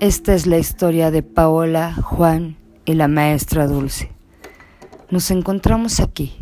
Esta 0.00 0.34
es 0.34 0.48
la 0.48 0.58
historia 0.58 1.12
de 1.12 1.22
Paola, 1.22 1.94
Juan 1.94 2.56
y 2.84 2.94
la 2.94 3.06
maestra 3.06 3.68
Dulce. 3.68 4.10
Nos 5.08 5.30
encontramos 5.30 6.00
aquí, 6.00 6.36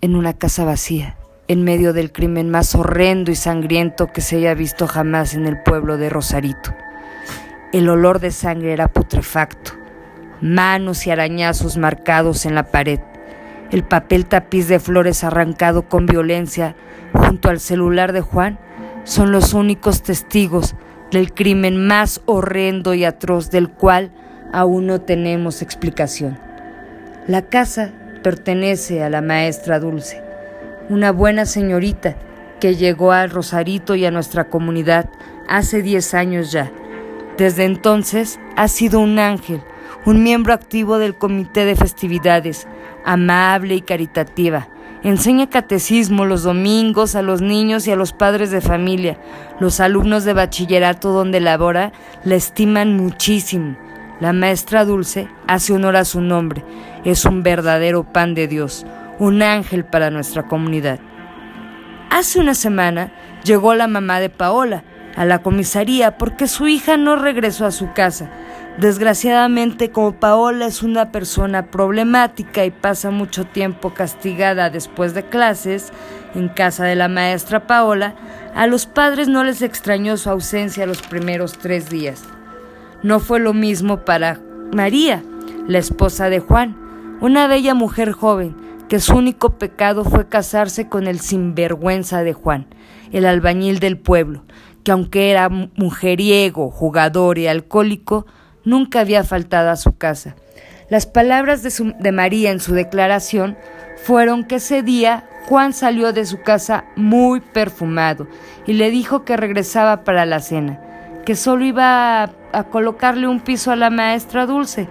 en 0.00 0.16
una 0.16 0.32
casa 0.32 0.64
vacía, 0.64 1.16
en 1.46 1.62
medio 1.62 1.92
del 1.92 2.10
crimen 2.10 2.50
más 2.50 2.74
horrendo 2.74 3.30
y 3.30 3.36
sangriento 3.36 4.08
que 4.08 4.20
se 4.20 4.36
haya 4.36 4.54
visto 4.54 4.88
jamás 4.88 5.34
en 5.34 5.46
el 5.46 5.62
pueblo 5.62 5.98
de 5.98 6.10
Rosarito. 6.10 6.74
El 7.72 7.88
olor 7.88 8.18
de 8.18 8.32
sangre 8.32 8.72
era 8.72 8.88
putrefacto, 8.88 9.70
manos 10.40 11.06
y 11.06 11.12
arañazos 11.12 11.76
marcados 11.76 12.44
en 12.44 12.56
la 12.56 12.72
pared, 12.72 12.98
el 13.70 13.84
papel 13.84 14.26
tapiz 14.26 14.66
de 14.66 14.80
flores 14.80 15.22
arrancado 15.22 15.88
con 15.88 16.06
violencia 16.06 16.74
junto 17.12 17.50
al 17.50 17.60
celular 17.60 18.12
de 18.12 18.20
Juan 18.20 18.58
son 19.04 19.30
los 19.30 19.54
únicos 19.54 20.02
testigos 20.02 20.74
del 21.10 21.32
crimen 21.32 21.86
más 21.86 22.20
horrendo 22.26 22.94
y 22.94 23.04
atroz 23.04 23.50
del 23.50 23.68
cual 23.68 24.10
aún 24.52 24.86
no 24.86 25.00
tenemos 25.00 25.62
explicación. 25.62 26.38
La 27.26 27.42
casa 27.42 27.92
pertenece 28.22 29.02
a 29.02 29.10
la 29.10 29.20
maestra 29.20 29.78
Dulce, 29.80 30.22
una 30.88 31.12
buena 31.12 31.46
señorita 31.46 32.16
que 32.60 32.76
llegó 32.76 33.12
al 33.12 33.30
Rosarito 33.30 33.94
y 33.94 34.04
a 34.04 34.10
nuestra 34.10 34.48
comunidad 34.48 35.08
hace 35.48 35.82
10 35.82 36.14
años 36.14 36.52
ya. 36.52 36.70
Desde 37.36 37.64
entonces 37.64 38.40
ha 38.56 38.68
sido 38.68 39.00
un 39.00 39.18
ángel, 39.18 39.62
un 40.06 40.22
miembro 40.22 40.54
activo 40.54 40.98
del 40.98 41.16
comité 41.16 41.64
de 41.64 41.76
festividades, 41.76 42.66
amable 43.04 43.74
y 43.74 43.82
caritativa, 43.82 44.68
Enseña 45.06 45.48
catecismo 45.48 46.24
los 46.24 46.42
domingos 46.42 47.14
a 47.14 47.22
los 47.22 47.40
niños 47.40 47.86
y 47.86 47.92
a 47.92 47.96
los 47.96 48.12
padres 48.12 48.50
de 48.50 48.60
familia. 48.60 49.16
Los 49.60 49.78
alumnos 49.78 50.24
de 50.24 50.32
bachillerato 50.32 51.12
donde 51.12 51.38
labora 51.38 51.92
la 52.24 52.34
estiman 52.34 52.96
muchísimo. 52.96 53.76
La 54.18 54.32
maestra 54.32 54.84
Dulce 54.84 55.28
hace 55.46 55.74
honor 55.74 55.94
a 55.94 56.04
su 56.04 56.20
nombre. 56.20 56.64
Es 57.04 57.24
un 57.24 57.44
verdadero 57.44 58.02
pan 58.02 58.34
de 58.34 58.48
Dios, 58.48 58.84
un 59.20 59.42
ángel 59.42 59.84
para 59.84 60.10
nuestra 60.10 60.48
comunidad. 60.48 60.98
Hace 62.10 62.40
una 62.40 62.54
semana 62.54 63.12
llegó 63.44 63.76
la 63.76 63.86
mamá 63.86 64.18
de 64.18 64.28
Paola 64.28 64.82
a 65.14 65.24
la 65.24 65.38
comisaría 65.38 66.18
porque 66.18 66.48
su 66.48 66.66
hija 66.66 66.96
no 66.96 67.14
regresó 67.14 67.64
a 67.64 67.70
su 67.70 67.92
casa. 67.92 68.28
Desgraciadamente, 68.78 69.90
como 69.90 70.20
Paola 70.20 70.66
es 70.66 70.82
una 70.82 71.10
persona 71.10 71.70
problemática 71.70 72.66
y 72.66 72.70
pasa 72.70 73.10
mucho 73.10 73.44
tiempo 73.44 73.94
castigada 73.94 74.68
después 74.68 75.14
de 75.14 75.24
clases 75.24 75.94
en 76.34 76.48
casa 76.48 76.84
de 76.84 76.94
la 76.94 77.08
maestra 77.08 77.66
Paola, 77.66 78.14
a 78.54 78.66
los 78.66 78.84
padres 78.84 79.28
no 79.28 79.44
les 79.44 79.62
extrañó 79.62 80.18
su 80.18 80.28
ausencia 80.28 80.84
los 80.84 81.00
primeros 81.00 81.54
tres 81.54 81.88
días. 81.88 82.22
No 83.02 83.18
fue 83.18 83.40
lo 83.40 83.54
mismo 83.54 84.04
para 84.04 84.40
María, 84.74 85.22
la 85.66 85.78
esposa 85.78 86.28
de 86.28 86.40
Juan, 86.40 86.76
una 87.22 87.46
bella 87.46 87.72
mujer 87.72 88.12
joven, 88.12 88.54
que 88.90 89.00
su 89.00 89.16
único 89.16 89.58
pecado 89.58 90.04
fue 90.04 90.28
casarse 90.28 90.86
con 90.90 91.06
el 91.06 91.20
sinvergüenza 91.20 92.22
de 92.22 92.34
Juan, 92.34 92.66
el 93.10 93.24
albañil 93.24 93.78
del 93.78 93.96
pueblo, 93.96 94.44
que 94.84 94.92
aunque 94.92 95.30
era 95.30 95.48
mujeriego, 95.48 96.70
jugador 96.70 97.38
y 97.38 97.46
alcohólico, 97.46 98.26
nunca 98.66 99.00
había 99.00 99.24
faltado 99.24 99.70
a 99.70 99.76
su 99.76 99.96
casa. 99.96 100.34
Las 100.90 101.06
palabras 101.06 101.62
de, 101.62 102.12
María 102.12 102.50
en 102.50 102.60
su 102.60 102.74
declaración 102.74 103.56
fueron 103.96 104.44
que 104.44 104.56
ese 104.56 104.82
día 104.82 105.24
Juan 105.46 105.72
salió 105.72 106.12
de 106.12 106.26
su 106.26 106.42
casa 106.42 106.84
muy 106.96 107.40
perfumado 107.40 108.26
y 108.66 108.74
le 108.74 108.90
dijo 108.90 109.24
que 109.24 109.36
regresaba 109.36 110.04
para 110.04 110.26
la 110.26 110.40
cena, 110.40 110.80
que 111.24 111.34
solo 111.34 111.64
iba 111.64 112.24
a, 112.52 112.64
colocarle 112.64 113.26
un 113.26 113.40
piso 113.40 113.70
a 113.70 113.76
la 113.76 113.90
maestra 113.90 114.46
Dulce. 114.46 114.88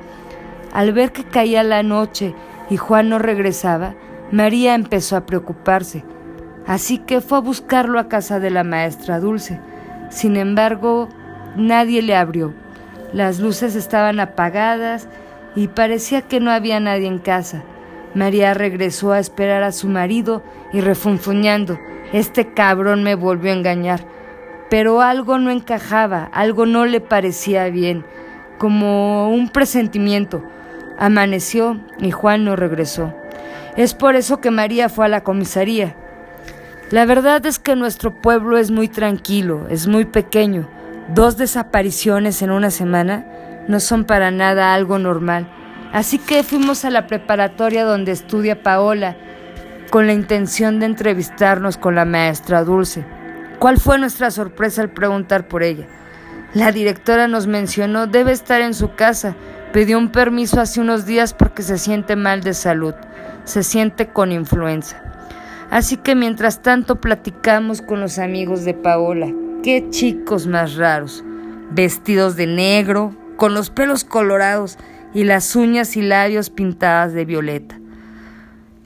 Al 0.74 0.92
ver 0.92 1.12
que 1.12 1.24
caía 1.24 1.64
la 1.64 1.84
noche 1.84 2.34
y 2.70 2.78
Juan 2.78 3.10
no 3.10 3.20
regresaba, 3.20 3.96
María 4.32 4.76
empezó 4.76 5.16
a 5.16 5.26
preocuparse, 5.26 6.04
así 6.66 6.98
que 6.98 7.22
fue 7.22 7.38
a 7.38 7.42
buscarlo 7.42 8.00
a 8.00 8.10
casa 8.10 8.40
de 8.40 8.50
la 8.50 8.64
maestra 8.64 9.20
Dulce. 9.20 9.60
Sin 10.10 10.36
embargo, 10.36 11.10
nadie 11.56 12.02
le 12.02 12.16
abrió. 12.16 12.65
Las 13.14 13.40
luces 13.40 13.76
estaban 13.76 14.20
apagadas 14.20 15.08
y 15.56 15.68
parecía 15.68 16.22
que 16.22 16.40
no 16.40 16.52
había 16.52 16.80
nadie 16.80 17.08
en 17.08 17.20
casa. 17.20 17.64
María 18.14 18.54
regresó 18.54 19.12
a 19.12 19.20
esperar 19.20 19.64
a 19.64 19.72
su 19.72 19.88
marido 19.88 20.44
y 20.72 20.82
refunfuñando, 20.82 21.78
este 22.14 22.54
cabrón 22.54 23.04
me 23.04 23.16
volvió 23.16 23.52
a 23.52 23.56
engañar. 23.56 24.06
Pero 24.70 25.02
algo 25.02 25.38
no 25.38 25.52
encajaba, 25.52 26.30
algo 26.34 26.66
no 26.66 26.86
le 26.86 27.02
parecía 27.02 27.70
bien, 27.70 28.06
como 28.58 29.30
un 29.30 29.50
presentimiento. 29.50 30.44
Amaneció 30.98 31.80
y 32.00 32.12
Juan 32.12 32.46
no 32.46 32.56
regresó. 32.56 33.14
Es 33.76 33.94
por 33.94 34.16
eso 34.16 34.40
que 34.40 34.52
María 34.52 34.90
fue 34.90 35.06
a 35.06 35.10
la 35.10 35.24
comisaría. 35.24 35.96
La 36.92 37.06
verdad 37.06 37.46
es 37.46 37.60
que 37.60 37.76
nuestro 37.76 38.14
pueblo 38.14 38.58
es 38.58 38.72
muy 38.72 38.88
tranquilo, 38.88 39.68
es 39.70 39.88
muy 39.88 40.06
pequeño. 40.06 40.68
Dos 41.14 41.38
desapariciones 41.38 42.42
en 42.42 42.50
una 42.50 42.72
semana 42.72 43.26
no 43.68 43.80
son 43.80 44.06
para 44.06 44.32
nada 44.32 44.74
algo 44.74 44.98
normal. 44.98 45.48
Así 45.94 46.18
que 46.18 46.42
fuimos 46.44 46.84
a 46.84 46.90
la 46.90 47.06
preparatoria 47.06 47.86
donde 47.86 48.12
estudia 48.12 48.64
Paola 48.64 49.16
con 49.92 50.08
la 50.08 50.14
intención 50.14 50.80
de 50.80 50.88
entrevistarnos 50.88 51.78
con 51.78 51.94
la 51.94 52.06
maestra 52.06 52.64
Dulce. 52.64 53.06
¿Cuál 53.60 53.80
fue 53.80 54.00
nuestra 54.00 54.32
sorpresa 54.32 54.82
al 54.82 54.90
preguntar 54.90 55.48
por 55.48 55.62
ella? 55.62 55.86
La 56.56 56.72
directora 56.72 57.28
nos 57.28 57.46
mencionó 57.46 58.08
debe 58.08 58.32
estar 58.32 58.62
en 58.62 58.74
su 58.74 58.96
casa. 58.96 59.36
Pidió 59.74 60.00
un 60.00 60.12
permiso 60.12 60.60
hace 60.60 60.82
unos 60.82 61.06
días 61.06 61.34
porque 61.34 61.62
se 61.62 61.78
siente 61.78 62.16
mal 62.16 62.42
de 62.42 62.56
salud. 62.56 62.96
Se 63.44 63.62
siente 63.62 64.08
con 64.08 64.32
influenza. 64.32 65.04
Así 65.70 65.98
que 65.98 66.16
mientras 66.16 66.64
tanto 66.64 67.00
platicamos 67.00 67.82
con 67.84 68.00
los 68.00 68.18
amigos 68.18 68.66
de 68.66 68.74
Paola. 68.74 69.28
Qué 69.66 69.90
chicos 69.90 70.46
más 70.46 70.76
raros, 70.76 71.24
vestidos 71.72 72.36
de 72.36 72.46
negro, 72.46 73.16
con 73.36 73.56
los 73.56 73.72
pelos 73.72 74.04
colorados 74.04 74.78
y 75.12 75.24
las 75.24 75.56
uñas 75.56 75.98
y 75.98 76.04
labios 76.04 76.52
pintadas 76.52 77.14
de 77.14 77.26
violeta. 77.26 77.80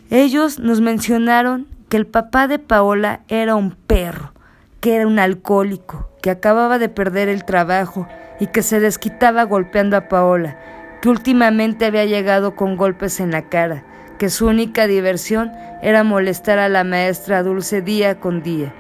Ellos 0.10 0.58
nos 0.58 0.80
mencionaron 0.80 1.68
que 1.90 1.98
el 1.98 2.08
papá 2.08 2.48
de 2.48 2.60
Paola 2.60 3.24
era 3.28 3.56
un 3.56 3.72
perro, 3.72 4.32
que 4.80 4.96
era 4.96 5.06
un 5.06 5.20
alcohólico, 5.20 6.10
que 6.22 6.30
acababa 6.30 6.80
de 6.80 6.88
perder 6.88 7.28
el 7.28 7.44
trabajo 7.44 8.08
y 8.40 8.48
que 8.48 8.62
se 8.62 8.80
desquitaba 8.80 9.44
golpeando 9.44 9.98
a 9.98 10.08
Paola, 10.08 10.58
que 11.02 11.10
últimamente 11.10 11.88
había 11.88 12.06
llegado 12.06 12.56
con 12.56 12.78
golpes 12.78 13.20
en 13.20 13.32
la 13.32 13.50
cara, 13.50 13.84
que 14.18 14.30
su 14.30 14.48
única 14.48 14.88
diversión 14.88 15.52
era 15.82 16.06
molestar 16.06 16.58
a 16.58 16.70
la 16.70 16.86
maestra 16.86 17.44
Dulce 17.44 17.82
día 17.82 18.22
con 18.22 18.42
día. 18.44 18.74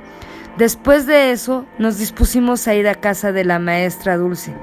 Después 0.59 1.05
de 1.05 1.31
eso, 1.31 1.65
nos 1.77 1.99
dispusimos 1.99 2.67
a 2.67 2.75
ir 2.75 2.89
a 2.89 2.95
casa 2.95 3.31
de 3.31 3.45
la 3.45 3.59
maestra 3.59 4.17
Dulce. 4.17 4.53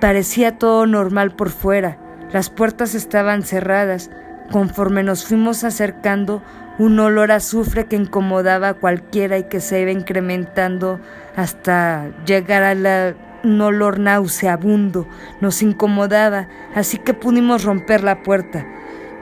Parecía 0.00 0.58
todo 0.58 0.84
normal 0.84 1.36
por 1.36 1.50
fuera, 1.50 1.96
las 2.32 2.50
puertas 2.50 2.96
estaban 2.96 3.44
cerradas. 3.44 4.10
Conforme 4.50 5.04
nos 5.04 5.24
fuimos 5.24 5.62
acercando, 5.62 6.42
un 6.78 6.98
olor 6.98 7.30
a 7.30 7.36
azufre 7.36 7.86
que 7.86 7.94
incomodaba 7.94 8.70
a 8.70 8.74
cualquiera 8.74 9.38
y 9.38 9.44
que 9.44 9.60
se 9.60 9.80
iba 9.80 9.92
incrementando 9.92 10.98
hasta 11.36 12.10
llegar 12.24 12.64
a 12.64 13.14
un 13.44 13.60
olor 13.60 14.00
nauseabundo. 14.00 15.06
Nos 15.40 15.62
incomodaba, 15.62 16.48
así 16.74 16.98
que 16.98 17.14
pudimos 17.14 17.62
romper 17.62 18.02
la 18.02 18.24
puerta. 18.24 18.66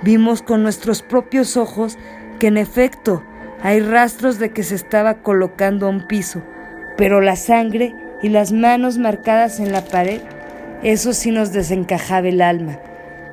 Vimos 0.00 0.40
con 0.40 0.62
nuestros 0.62 1.02
propios 1.02 1.58
ojos 1.58 1.98
que 2.38 2.46
en 2.46 2.56
efecto 2.56 3.22
hay 3.64 3.80
rastros 3.80 4.38
de 4.38 4.50
que 4.50 4.62
se 4.62 4.74
estaba 4.74 5.22
colocando 5.22 5.86
a 5.86 5.88
un 5.88 6.06
piso, 6.06 6.42
pero 6.98 7.22
la 7.22 7.34
sangre 7.34 7.94
y 8.22 8.28
las 8.28 8.52
manos 8.52 8.98
marcadas 8.98 9.58
en 9.58 9.72
la 9.72 9.82
pared, 9.82 10.20
eso 10.82 11.14
sí 11.14 11.30
nos 11.30 11.50
desencajaba 11.50 12.28
el 12.28 12.42
alma. 12.42 12.78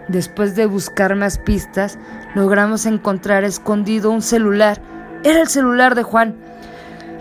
Después 0.08 0.56
de 0.56 0.68
buscar 0.68 1.16
más 1.16 1.38
pistas, 1.38 2.00
logramos 2.34 2.86
encontrar 2.86 3.44
escondido 3.44 4.10
un 4.10 4.22
celular. 4.22 4.82
Era 5.26 5.42
el 5.42 5.50
celular 5.50 5.96
de 5.96 6.04
Juan. 6.04 6.38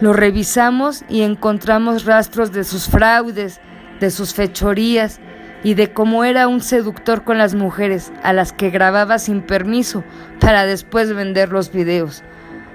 Lo 0.00 0.12
revisamos 0.12 1.02
y 1.08 1.22
encontramos 1.22 2.04
rastros 2.04 2.52
de 2.52 2.62
sus 2.62 2.88
fraudes, 2.88 3.60
de 3.98 4.12
sus 4.12 4.34
fechorías 4.34 5.18
y 5.64 5.74
de 5.74 5.92
cómo 5.92 6.22
era 6.22 6.46
un 6.46 6.60
seductor 6.60 7.24
con 7.24 7.38
las 7.38 7.56
mujeres 7.56 8.12
a 8.22 8.32
las 8.32 8.52
que 8.52 8.70
grababa 8.70 9.18
sin 9.18 9.42
permiso 9.42 10.04
para 10.38 10.64
después 10.64 11.12
vender 11.12 11.48
los 11.48 11.72
videos. 11.72 12.22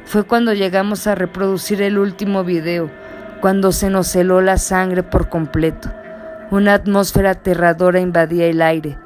Fue 0.06 0.24
cuando 0.24 0.54
llegamos 0.54 1.08
a 1.08 1.16
reproducir 1.16 1.82
el 1.82 1.98
último 1.98 2.44
video, 2.44 2.92
cuando 3.42 3.72
se 3.72 3.90
nos 3.90 4.16
heló 4.16 4.40
la 4.40 4.58
sangre 4.58 5.02
por 5.02 5.30
completo. 5.30 5.92
Una 6.52 6.76
atmósfera 6.76 7.32
aterradora 7.32 8.00
invadía 8.00 8.46
el 8.46 8.62
aire. 8.62 9.00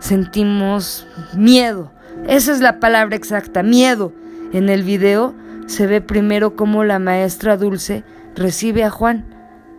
Sentimos 0.00 1.06
miedo. 1.34 1.92
Esa 2.28 2.52
es 2.52 2.60
la 2.60 2.78
palabra 2.78 3.16
exacta, 3.16 3.62
miedo. 3.62 4.12
En 4.52 4.68
el 4.68 4.82
video 4.82 5.34
se 5.66 5.86
ve 5.86 6.02
primero 6.02 6.56
cómo 6.56 6.84
la 6.84 6.98
maestra 6.98 7.56
Dulce 7.56 8.04
recibe 8.36 8.84
a 8.84 8.90
Juan. 8.90 9.24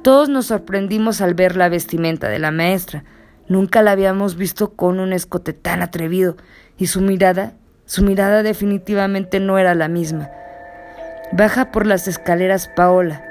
Todos 0.02 0.30
nos 0.30 0.48
sorprendimos 0.48 1.22
al 1.22 1.36
ver 1.36 1.56
la 1.56 1.70
vestimenta 1.70 2.28
de 2.28 2.40
la 2.40 2.50
maestra. 2.50 3.04
Nunca 3.48 3.84
la 3.84 3.92
habíamos 3.92 4.36
visto 4.36 4.74
con 4.74 5.00
un 5.00 5.14
escote 5.14 5.54
tan 5.54 5.84
atrevido, 5.84 6.38
y 6.78 6.88
su 6.88 7.02
mirada, 7.02 7.54
su 7.86 8.04
mirada 8.04 8.42
definitivamente 8.42 9.40
no 9.40 9.60
era 9.60 9.76
la 9.76 9.88
misma. 9.88 10.32
Baja 11.31 11.72
por 11.72 11.88
las 11.88 12.07
escaleras 12.07 12.68
Paola, 12.68 13.24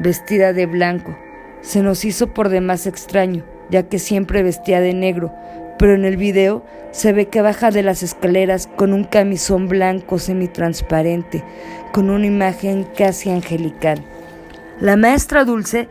vestida 0.00 0.52
de 0.52 0.66
blanco. 0.66 1.16
Se 1.60 1.80
nos 1.80 2.04
hizo 2.04 2.34
por 2.34 2.48
demás 2.48 2.86
extraño, 2.86 3.44
ya 3.70 3.84
que 3.84 4.00
siempre 4.00 4.42
vestía 4.42 4.80
de 4.80 4.92
negro, 4.92 5.32
pero 5.78 5.94
en 5.94 6.04
el 6.04 6.16
video 6.16 6.66
se 6.90 7.12
ve 7.12 7.28
que 7.28 7.42
baja 7.42 7.70
de 7.70 7.84
las 7.84 8.02
escaleras 8.02 8.68
con 8.76 8.92
un 8.92 9.04
camisón 9.04 9.68
blanco 9.68 10.18
semitransparente, 10.18 11.44
con 11.92 12.10
una 12.10 12.26
imagen 12.26 12.84
casi 12.96 13.30
angelical. 13.30 14.02
La 14.80 14.96
maestra 14.96 15.44
Dulce 15.44 15.88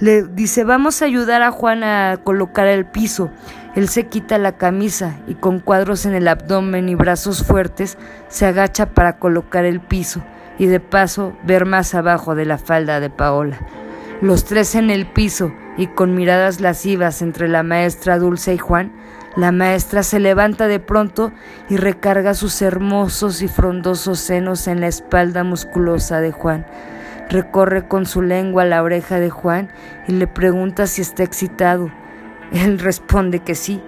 le 0.00 0.24
dice, 0.24 0.64
vamos 0.64 1.00
a 1.02 1.04
ayudar 1.04 1.40
a 1.40 1.52
Juan 1.52 1.84
a 1.84 2.18
colocar 2.24 2.66
el 2.66 2.84
piso. 2.84 3.30
Él 3.76 3.88
se 3.88 4.08
quita 4.08 4.38
la 4.38 4.56
camisa 4.56 5.16
y 5.28 5.34
con 5.34 5.60
cuadros 5.60 6.04
en 6.04 6.14
el 6.14 6.26
abdomen 6.26 6.88
y 6.88 6.96
brazos 6.96 7.44
fuertes 7.44 7.96
se 8.28 8.44
agacha 8.44 8.86
para 8.86 9.18
colocar 9.18 9.64
el 9.64 9.80
piso 9.80 10.22
y 10.58 10.66
de 10.66 10.80
paso 10.80 11.36
ver 11.44 11.66
más 11.66 11.94
abajo 11.94 12.34
de 12.34 12.44
la 12.44 12.58
falda 12.58 13.00
de 13.00 13.10
Paola. 13.10 13.58
Los 14.20 14.44
tres 14.44 14.74
en 14.74 14.90
el 14.90 15.06
piso 15.06 15.52
y 15.76 15.88
con 15.88 16.14
miradas 16.14 16.60
lascivas 16.60 17.20
entre 17.20 17.48
la 17.48 17.62
maestra 17.62 18.18
Dulce 18.18 18.54
y 18.54 18.58
Juan, 18.58 18.92
la 19.36 19.52
maestra 19.52 20.02
se 20.02 20.18
levanta 20.18 20.66
de 20.66 20.80
pronto 20.80 21.30
y 21.68 21.76
recarga 21.76 22.32
sus 22.32 22.62
hermosos 22.62 23.42
y 23.42 23.48
frondosos 23.48 24.18
senos 24.18 24.66
en 24.66 24.80
la 24.80 24.86
espalda 24.86 25.44
musculosa 25.44 26.20
de 26.20 26.32
Juan. 26.32 26.66
Recorre 27.28 27.86
con 27.86 28.06
su 28.06 28.22
lengua 28.22 28.64
la 28.64 28.82
oreja 28.82 29.20
de 29.20 29.28
Juan 29.28 29.68
y 30.08 30.12
le 30.12 30.26
pregunta 30.26 30.86
si 30.86 31.02
está 31.02 31.22
excitado. 31.22 31.90
Él 32.52 32.78
responde 32.78 33.40
que 33.40 33.54
sí. 33.54 33.82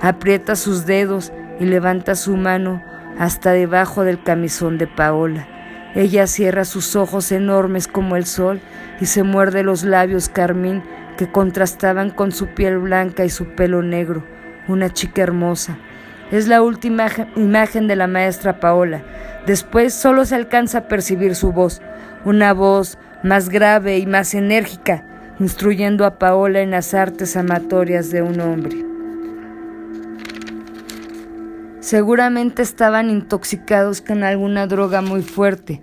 Aprieta 0.00 0.56
sus 0.56 0.86
dedos 0.86 1.32
y 1.60 1.66
levanta 1.66 2.14
su 2.14 2.36
mano 2.36 2.82
hasta 3.18 3.52
debajo 3.52 4.04
del 4.04 4.22
camisón 4.22 4.78
de 4.78 4.86
Paola. 4.86 5.53
Ella 5.94 6.26
cierra 6.26 6.64
sus 6.64 6.96
ojos 6.96 7.30
enormes 7.30 7.86
como 7.86 8.16
el 8.16 8.26
sol 8.26 8.60
y 9.00 9.06
se 9.06 9.22
muerde 9.22 9.62
los 9.62 9.84
labios 9.84 10.28
carmín 10.28 10.82
que 11.16 11.30
contrastaban 11.30 12.10
con 12.10 12.32
su 12.32 12.48
piel 12.48 12.78
blanca 12.78 13.24
y 13.24 13.30
su 13.30 13.54
pelo 13.54 13.82
negro. 13.82 14.24
Una 14.66 14.92
chica 14.92 15.22
hermosa. 15.22 15.78
Es 16.32 16.48
la 16.48 16.62
última 16.62 17.06
imagen 17.36 17.86
de 17.86 17.96
la 17.96 18.08
maestra 18.08 18.58
Paola. 18.58 19.04
Después 19.46 19.94
solo 19.94 20.24
se 20.24 20.34
alcanza 20.34 20.78
a 20.78 20.88
percibir 20.88 21.36
su 21.36 21.52
voz, 21.52 21.80
una 22.24 22.52
voz 22.52 22.98
más 23.22 23.48
grave 23.48 23.98
y 23.98 24.06
más 24.06 24.34
enérgica, 24.34 25.04
instruyendo 25.38 26.06
a 26.06 26.18
Paola 26.18 26.60
en 26.60 26.72
las 26.72 26.94
artes 26.94 27.36
amatorias 27.36 28.10
de 28.10 28.22
un 28.22 28.40
hombre. 28.40 28.93
Seguramente 31.84 32.62
estaban 32.62 33.10
intoxicados 33.10 34.00
con 34.00 34.24
alguna 34.24 34.66
droga 34.66 35.02
muy 35.02 35.20
fuerte, 35.20 35.82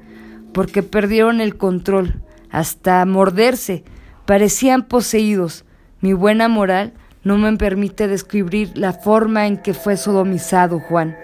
porque 0.51 0.81
perdieron 0.81 1.41
el 1.41 1.57
control, 1.57 2.23
hasta 2.49 3.05
morderse, 3.05 3.83
parecían 4.25 4.87
poseídos. 4.87 5.63
Mi 5.99 6.13
buena 6.13 6.47
moral 6.47 6.93
no 7.23 7.37
me 7.37 7.55
permite 7.55 8.07
describir 8.07 8.71
la 8.73 8.93
forma 8.93 9.45
en 9.45 9.57
que 9.57 9.75
fue 9.75 9.95
sodomizado 9.95 10.79
Juan. 10.79 11.15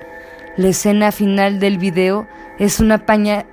La 0.57 0.68
escena 0.68 1.12
final 1.12 1.59
del 1.59 1.80
video 1.80 2.27
es 2.59 2.80
una 2.80 3.03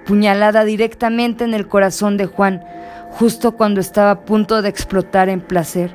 puñalada 0.05 0.65
directamente 0.65 1.45
en 1.45 1.55
el 1.55 1.69
corazón 1.69 2.19
de 2.19 2.27
Juan, 2.27 2.63
justo 3.13 3.53
cuando 3.53 3.81
estaba 3.81 4.11
a 4.11 4.21
punto 4.27 4.61
de 4.61 4.69
explotar 4.69 5.31
en 5.31 5.41
placer. 5.41 5.91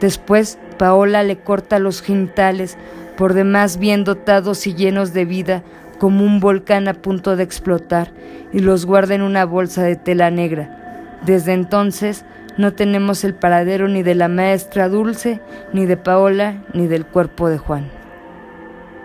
Después, 0.00 0.58
Paola 0.78 1.22
le 1.22 1.38
corta 1.38 1.78
los 1.78 2.02
genitales, 2.02 2.76
por 3.16 3.34
demás 3.34 3.78
bien 3.78 4.04
dotados 4.04 4.66
y 4.66 4.74
llenos 4.74 5.12
de 5.12 5.24
vida, 5.24 5.62
como 5.98 6.24
un 6.24 6.40
volcán 6.40 6.88
a 6.88 6.94
punto 6.94 7.36
de 7.36 7.44
explotar, 7.44 8.12
y 8.52 8.58
los 8.58 8.86
guarda 8.86 9.14
en 9.14 9.22
una 9.22 9.44
bolsa 9.44 9.82
de 9.82 9.96
tela 9.96 10.30
negra. 10.30 11.18
Desde 11.24 11.52
entonces 11.52 12.24
no 12.56 12.72
tenemos 12.72 13.24
el 13.24 13.34
paradero 13.34 13.88
ni 13.88 14.02
de 14.02 14.14
la 14.14 14.28
maestra 14.28 14.88
Dulce, 14.88 15.40
ni 15.72 15.86
de 15.86 15.96
Paola, 15.96 16.62
ni 16.72 16.86
del 16.86 17.06
cuerpo 17.06 17.48
de 17.48 17.58
Juan. 17.58 17.93